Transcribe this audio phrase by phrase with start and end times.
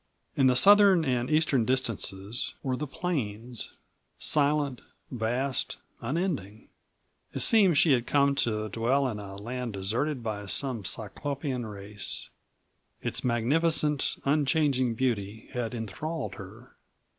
[0.35, 3.73] In the southern and eastern distances were the plains,
[4.17, 4.81] silent,
[5.11, 6.69] vast, unending.
[7.35, 12.31] It seemed she had come to dwell in a land deserted by some cyclopean race.
[13.03, 16.71] Its magnificent, unchanging beauty had enthralled her.